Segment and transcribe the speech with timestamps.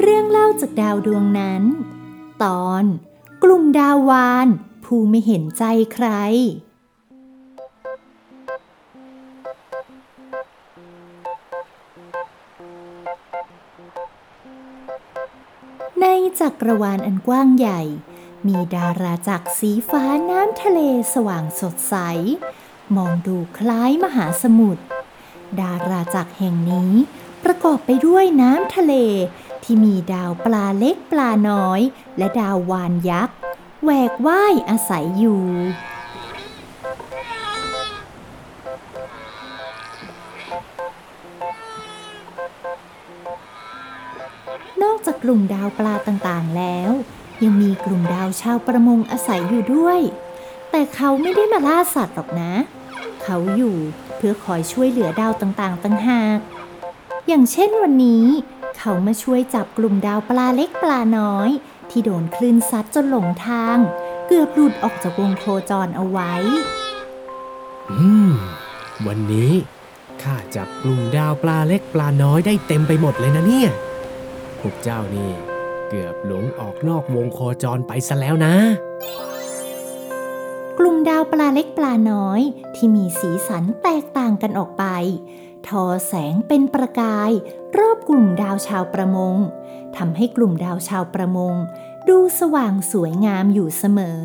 [0.00, 1.62] เรื่องเล่าจากดาวดวงนั้น
[2.42, 2.84] ตอน
[3.42, 4.48] กลุ่มดาววาน
[4.84, 5.64] ผู้ไม่เห็นใจ
[5.94, 6.08] ใคร
[16.00, 16.06] ใน
[16.40, 17.80] จักรวาลอันกว้างใหญ่
[18.46, 20.80] มีดาราจักรสีฟ้าน้ำทะเล
[21.14, 21.94] สว่างสดใส
[22.96, 24.82] มองดูคล้ายมหาสมุทร
[25.60, 26.92] ดาราจักรแห่งนี้
[27.44, 28.94] ประกอบไปด้วยน้ำทะเล
[29.64, 31.80] ที่มีดาวปลาเล็กปลาน้อย
[32.18, 33.36] และดาววานยักษ์
[33.82, 35.44] แหวกว่ายอาศัยอยู่
[44.82, 46.90] นอกจากกลุ่มดาวปลาต่างๆแล้ว
[47.42, 50.00] ยังมีกลุ่มดาวชาวประมงอาศัยอยู่ด้วย
[50.70, 52.52] แต่เขาไม่ได้มาล่าสัตว์หรอกนะ
[53.22, 53.76] เขาอยู่
[54.16, 56.38] เพื่อคอยช่วยเหลือดาวต่างๆต่างหาก
[57.28, 58.26] อย่างเช่นวันนี้
[58.82, 61.50] เขามาช่วยจับกลุ่มดาวปลาเล็กปลาน้อย
[61.90, 63.76] ที่โดนคลื่นซัดจนหลงทาง
[64.26, 66.32] เกือบหลุดออกจากวงโคจรเอาไว้
[67.90, 68.32] อืม
[69.06, 69.52] วันนี้
[70.22, 73.70] ข้าจับกลุ่มดาวปลาเล็กปลาน้อยได้เต็มไปหมดเลยนะเนี่ย
[74.60, 75.30] พวกเจ้านี่
[75.88, 78.54] เกือบหลงออกนอกวงโคจรไปซะแล้วนะ
[80.78, 82.40] กลุ่มดาวปลาเล็กปลาน้อย
[82.74, 84.84] ที่มีสีสันแตกต่างกันออกไป
[85.66, 87.30] ทอแสงเป็นประกาย
[87.78, 89.36] รอบกลุ่มดาวชาวประมง
[89.96, 91.54] ทำให้กลุ่มดาวชาวประมง
[92.08, 94.22] ดูสว่างสวยงามอยู่เสมอ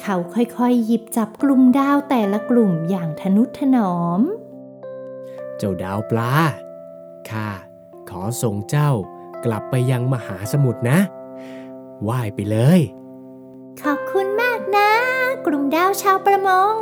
[0.00, 4.20] เขาค่อยๆหยิบจับกลุ่มดาวแต่ละกลุ่มอย่างทนุถนอม
[5.56, 6.32] เจ้าดาวปลา
[7.30, 7.48] ข้า
[8.10, 8.90] ขอส่งเจ้า
[9.44, 10.98] กลับไปยังมหาสมุทรนะ
[12.08, 12.80] ว่ายไปเลย
[15.74, 16.74] ดาวชาวประมง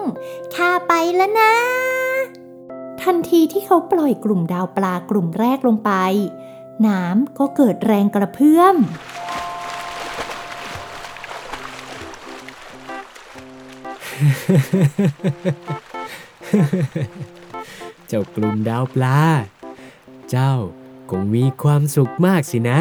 [0.54, 1.54] ข้าไปแล้วนะ
[3.02, 5.92] ทันทีที่เขาปล่อยกลุ่มดาวปลากลุ่มแรกลงไป
[6.86, 8.76] น้ำก็เกิดแรงกระเพื่อม
[18.08, 19.20] เจ้ากลุ่มดาวปลา
[20.30, 20.52] เจ้า
[21.10, 22.80] คงมีความสุขมากสินะ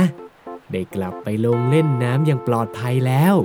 [0.72, 3.36] ได้กลับไปลงเล่นน้ำอย่างปลอดภัยแล้ว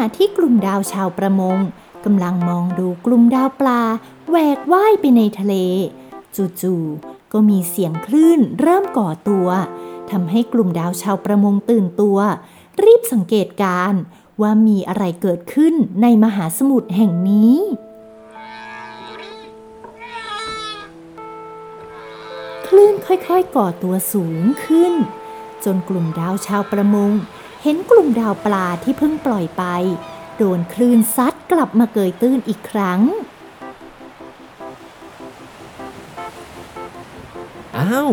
[0.00, 1.58] ณะที่กลุ่มดาวชาวประมง
[2.04, 3.80] กำลังมองดูกลุ่มดาวปลา
[4.28, 5.54] แหวกว่ายไปในทะเล
[6.36, 9.48] จู่ๆก็มีเสียงคลื่นเริ่มก่อตัว
[10.10, 12.18] ทำให้กลุ่มดาวชาวประมงตื่นตัว
[12.82, 14.00] รีบสังเกตการ์
[14.40, 17.56] ว่ามีอะไรเกิดขึ้นในมหาสมุทรแห่งนี้
[22.66, 24.92] คลื่นค่อยๆก่อตัวสูงขึ้น
[25.64, 27.12] จนกลุ่มดาวชาวประมง
[27.62, 29.64] เห็นกลุ่มดาวปลาที่เพิ่งปล่อยไป
[30.36, 33.00] โดนคลื่นซัดกลับมาเกยตื้นอีกครั้ง
[37.78, 38.10] อ้าว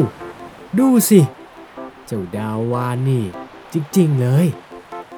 [0.80, 1.22] ดูสิ
[2.06, 3.25] เจ้าดาววานนี่
[3.74, 4.47] จริง ๆ เลย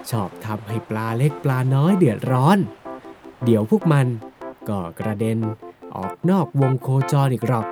[0.09, 2.57] ชอบทำให้ปลาเล็กปลาน้อยเดือดร้อน
[3.43, 4.07] เดี๋ยวพวกมัน
[4.69, 5.39] ก็กระเด็น
[5.95, 7.65] ออกนอกวงโคจรอีกหรอก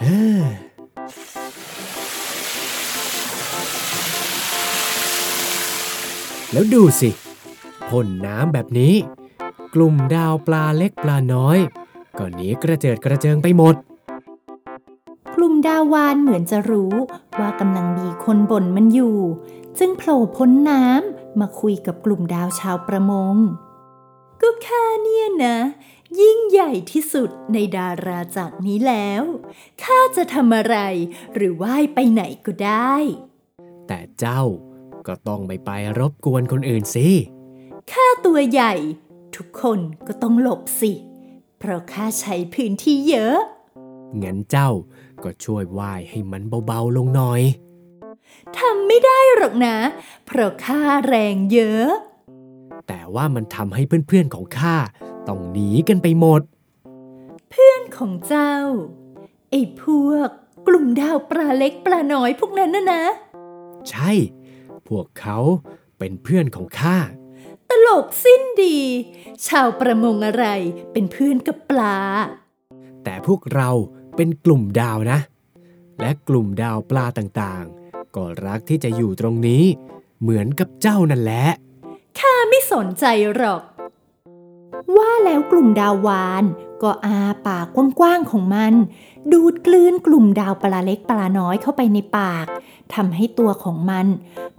[0.00, 0.42] เฮ้อ
[6.52, 7.10] แล้วดูสิ
[7.88, 8.94] พ่นน้ำแบบนี้
[9.74, 11.58] กลุ่มดาวปลาเล็กปลาน้อย
[12.18, 13.74] ก็หนีกระเจิดกระเจิงไปหมด
[15.34, 16.94] กลุ่มดาววานเหมือนจะรู้
[17.38, 19.18] ว่ากำลังมีคนบ่นมันอยู่
[19.78, 23.36] จึงโผล่พ้นน้ำมาคุยกับกลุ่มดาวชาวประมง
[24.40, 25.56] ก็ข้าเนี่ยนะ
[26.20, 29.22] ยิ่งใหญ่ที่สุดในดาราจากรนี้แล้ว
[29.82, 30.76] ข้าจะทำอะไร
[31.34, 32.94] หรือว่ายไปไหนก็ได้
[33.86, 34.42] แต่เจ้า
[35.06, 37.08] ก็ต้องไม่ไปรบกวนคนอื่นสิ
[37.92, 38.74] ข้าตัวใหญ่
[39.36, 40.92] ทุกคนก็ต้องหลบสิ
[41.58, 43.38] เพราะข้าใช้พื้นที่เยอะ
[44.22, 44.70] งั้นเจ้า
[45.24, 47.42] ก็ช่วยว่ายให้มันเบาๆลงหน่อย
[48.58, 49.76] ทำไม่ได้หรอกนะ
[50.26, 51.88] เพราะข้าแรงเยอะ
[52.88, 54.76] แต่ว่ามันทำให้เพื่อนๆของข้า
[55.28, 56.42] ต้องหนีกันไปหมด
[57.50, 58.54] เพื่อนของเจ้า
[59.50, 60.28] ไอ้พวก
[60.66, 63.02] กลุ่มดาวปลาเล็กปลาน้อยพวกนั้นนะนะ
[63.90, 64.10] ใช่
[64.41, 64.41] พ
[64.96, 65.38] วกเขา
[65.98, 66.98] เป็นเพื่อนของข้า
[67.68, 68.78] ตลกสิ้นดี
[69.46, 70.46] ชาวประมงอะไร
[70.92, 71.98] เป็นเพื่อนกับปลา
[73.04, 73.70] แต่พวกเรา
[74.16, 75.18] เป็นกลุ่มดาวนะ
[76.00, 79.64] และกลุ่มดาวปลาต่างๆ ก็รักที่จะอยู่ตรงนี้
[80.20, 81.44] เหมือนกับเจ้านั่นแหละ
[82.18, 83.04] ข้าไม่สนใจ
[83.34, 83.60] หรอก
[84.96, 86.44] ว่าแล้วกลุ่มดาววาน
[86.82, 87.66] ก็อาปาก
[87.98, 88.72] กว้างๆของมัน
[89.32, 92.46] ดูดกลืนกลุ่มดาวปลาเล็กปลาน้อยเข้าไปในปาก
[92.94, 94.06] ทำให้ตัวของมัน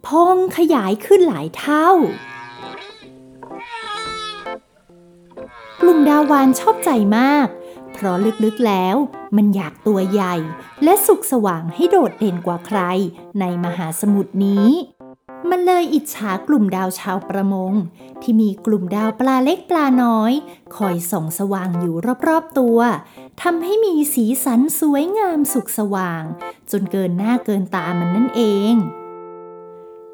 [0.05, 1.87] พองขยายขึ้นหลายเท่า
[5.81, 7.47] กลุ่มดาววานชอบใจมาก
[7.93, 8.95] เพราะลึกๆแล้ว
[9.35, 10.35] มันอยากตัวใหญ่
[10.83, 12.79] และสุกสว่างให้โดดเด่นกว่าใคร
[13.39, 14.67] ในมหาสมุทรนี้
[15.49, 17.73] มันเลยอิจฉากลุ่มดาวชาวประมง
[18.21, 20.33] ที่มีกลุ่มดาวปลาเล็กปลาน้อย
[20.75, 21.95] คอยส่องสว่างอยู่
[22.27, 22.79] รอบๆตัว
[23.41, 26.23] ทำให้มีสีสันสวยงามสุกสว่าง
[26.71, 28.41] จนเกินหน้าเกินตามันนั่นเอ
[28.73, 28.75] ง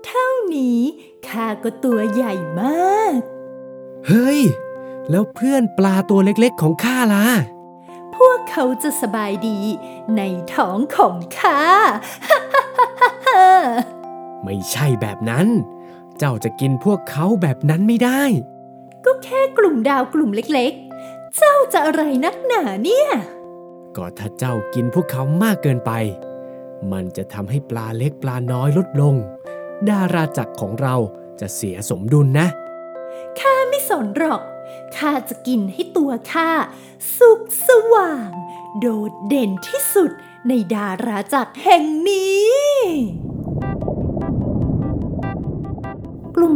[0.06, 0.80] เท่านี้
[1.28, 3.14] ข้าก็ตัวใหญ่มาก
[4.08, 4.42] เฮ้ย
[5.10, 7.28] แล้วเพื่อนปลาตัวเล็กๆของข้าล่ะ
[8.16, 9.60] พวกเขาจะสบายดี
[10.16, 10.22] ใน
[10.54, 11.62] ท้องของข้า
[14.44, 15.48] ไม่ใช่แบบนั้น
[16.18, 18.24] เจ้าจะกินพวกเขาแบบนั้นไม่ได้
[19.06, 23.10] ก็แค่กลุ่มดาวกลุ่มเล็กๆ เจ้าจะอะไรนักหนาเนี่ย
[23.96, 25.92] ก็ถ้าเจ้ากินพวกเขามากเกินไป
[26.92, 29.16] มันจะทำให้ปลาเล็กปลาน้อยลดลง
[29.90, 30.96] ดาราจักรของเรา
[31.40, 32.48] จะเสียสมดุลนะ
[33.40, 34.42] ข้าไม่สนหรอก
[34.98, 36.50] ข้าจะกินให้ตัวข้า
[37.18, 38.28] สุกสว่าง
[38.80, 40.12] โดดเด่นที่สุด
[40.48, 42.50] ในดาราจักรแห่งนี้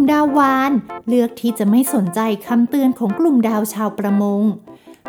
[0.04, 0.72] ลุ่มดาววาน
[1.08, 4.42] เลือกที่จะไม่สนใจคำเตือนของกลุ่มดาวชาวประมง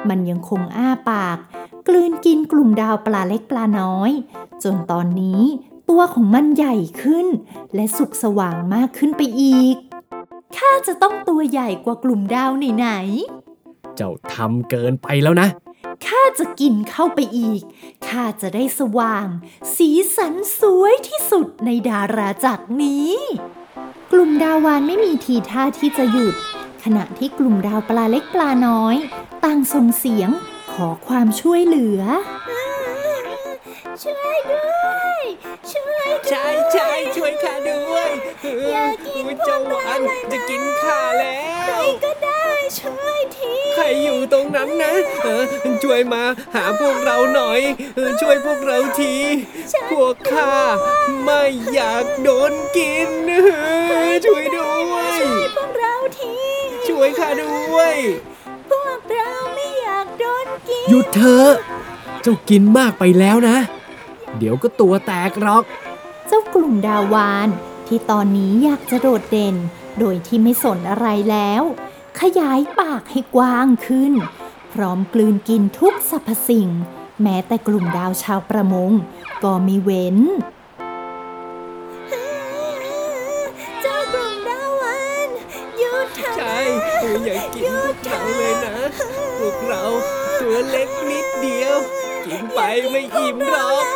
[0.08, 1.38] มันยังคงอ้าปาก
[1.88, 4.10] กลืนกินกลุ่มดาวปลาเล็กปลาน้อย
[4.62, 5.42] จนตอนนี้
[5.88, 7.26] ตัวของมันใหญ่ขึ้น
[7.74, 9.76] และสุกสว่างมากขึ้นไปอีก
[10.56, 12.88] ข้าจะต้องตัวใหญ่กว่ากลุ่มดาวไหน
[13.96, 17.62] เจ้าทำเกินไปแล้วนะๆข้าจะกินเข้าไปอีก
[18.08, 19.26] ข้าจะได้สว่าง
[19.76, 23.12] สีสันสวยที่สุดในดาราจักรนี้
[24.16, 26.34] กลุ่มดาววานไม่มีทีท่าที่จะหยุด
[26.84, 28.96] ขณะที่กลุ่มดาวปลาเล็กปลาน้อย
[29.44, 30.30] ต่างส่งเสียง
[30.72, 32.02] ขอความช่วยเหลือ
[34.02, 35.22] ช่วยด้วย
[35.72, 38.10] ช่วยใช่ใช่ช่วยข้าด้วย
[38.70, 41.38] อย่ากินพวกเจ้าหวานเราเลยนะ จะกินข้าแล้
[41.80, 42.23] วก็ได้
[42.78, 45.44] ช่วยทีใครอยู่ตรงนั้นนะเออ
[45.82, 46.22] ช่วยมา
[46.54, 47.60] หาพวกเราหน่อย
[47.94, 49.14] เออช่วยพวกเราที
[49.90, 50.52] พวกข้า
[51.24, 51.42] ไม่
[51.74, 53.32] อยากโดนกินเอ
[54.10, 55.18] อช่วยด้วย
[55.56, 56.34] พวกเราที
[56.88, 57.94] ช่วยข้าด้วย
[58.70, 61.52] พวกเราไม่อยากโดนกินหยุดเถอะ
[62.22, 63.56] เจ้ากินมากไปแล้วนะ
[64.38, 65.64] เดี๋ยวก็ตัวแตกหรอก
[66.28, 67.48] เจ้ากลุ่มดาวาน
[67.86, 69.56] ที่ตอนนี้อยากจะโดดเด่น
[70.00, 71.62] โดยที่ไม่สนอะไรแล้ว
[72.20, 74.12] ขยายปากให้กว้างขึ้น
[74.72, 76.68] พร้อมกลืนกินทุกสรรพสิ่ง
[77.22, 78.90] แม้แต่กลุ่มดาวชาวประมง
[79.44, 80.18] ก็ไม่เว้น
[83.82, 85.28] เจ้ากลุ่มดาวาน
[85.78, 86.56] หยุดเถอะใช่
[87.24, 88.76] อย่ากินพวกเราเลยนะ
[89.38, 89.84] พวกเรา
[90.40, 91.76] ตัวเล็กนิดเดียว
[92.26, 93.86] กินไปไม่อิ่มหรอก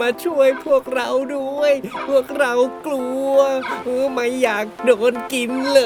[0.00, 1.72] มาช่วยพวกเราด้วย
[2.08, 2.52] พวกเรา
[2.86, 3.36] กลัว
[3.84, 5.82] เออไม่อยากโดนกินเล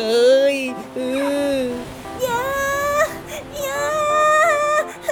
[0.52, 0.54] ย
[0.94, 1.00] เอ
[2.22, 2.46] อย่า
[3.60, 3.84] อย่า
[5.06, 5.08] เ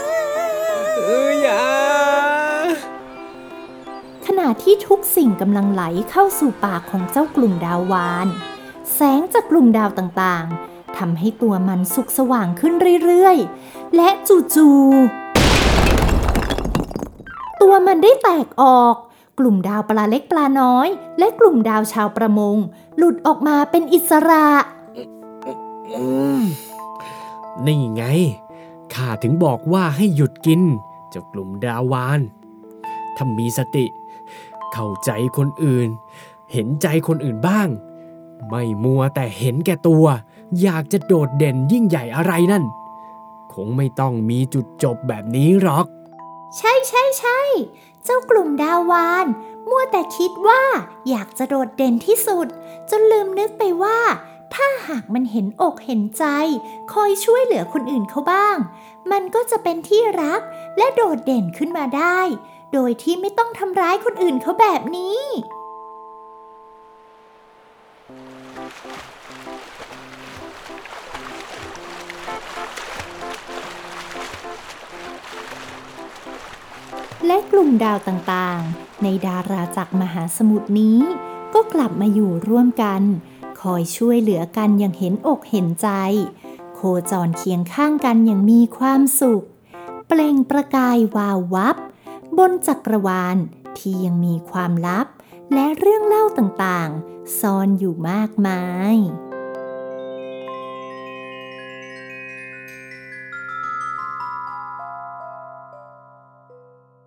[0.98, 1.66] อออย่า
[4.26, 8.28] ขณะที่ทุกสิ่งกำลังไหลเข้าสู่ปากของเจ้ากลุ่มดาววาน
[8.94, 12.74] แสงจากกลุ่มดาวต่างๆทำให้ตัวมันสุกสว่างขึ้น
[13.04, 15.19] เรื่อยๆ และจู่ๆ
[17.62, 18.94] ตัวมันได้แตกออก
[19.38, 20.88] กลุ่มดาวปลาเล็กปลาน้อย
[21.18, 22.56] และกลุ่มดาวชาวประมง
[22.96, 24.46] หลุดออกมาเป็นอิสระ
[27.66, 28.04] นี่ไง
[28.94, 30.62] ข้าถึงบอกว่าให้หยุดกิน
[31.10, 32.20] เจ้ากลุ่มดาวาน
[33.16, 33.86] ถ้ามีสติ
[34.72, 35.88] เข้าใจคนอื่น
[36.52, 37.68] เห็นใจคนอื่นบ้าง
[38.48, 40.04] ไม่มัวแต่เห็นแก่ตัว
[40.62, 42.64] อยากจะโดดเด่นยิ่งใหญ่อะไรนั่น
[43.52, 45.86] คงไม่ต้องมีจุดจบแบบนี้หรอก
[46.56, 47.40] ใช่ใช่ใช่
[48.04, 49.26] เจ้ากลุ่มดาวาน
[49.68, 50.62] มัวแต่คิดว่า
[51.08, 52.46] อยากจะโดดเด่นที่สุด
[52.90, 53.98] จนลืมนึกไปว่า
[54.54, 56.24] ถ้าหากมันเห็นอกเห็นใจ
[56.92, 58.56] คอยช่วยเหลือคนอื่นเขาบ้าง
[59.12, 60.40] มันก็จะเป็นที่รัก
[60.76, 62.18] และโดดเด่นขึ้นมาได้
[62.72, 65.20] โดยที่ไม่ต้องทำร้ายคนอื่นเขาแบบนี้
[77.32, 80.98] และกลุ่มดาวต่างๆ ในดาราจักรมหาสมุทรนี้
[81.54, 83.02] ก็กลับมาอยู่ร่วมกัน
[83.60, 85.88] คอยช่วยเหลือกันอย่างเห็นอกเห็นใจ
[86.74, 89.44] โคจรเคียงข้างกันอย่างมีความสุข
[90.06, 91.76] เปล่งประกายวาววับ
[92.38, 93.36] บนจักรวาล
[93.78, 95.06] ที่ยังมีความลับ
[95.52, 98.62] และเรื่องเล่าต่างๆ ซ่อนอยู่มากมา
[98.94, 98.96] ย